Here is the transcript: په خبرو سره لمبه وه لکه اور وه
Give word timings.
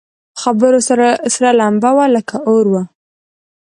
په 0.35 0.39
خبرو 0.43 0.79
سره 1.35 1.49
لمبه 1.59 1.91
وه 1.97 2.05
لکه 2.15 2.35
اور 2.49 2.65
وه 2.71 2.83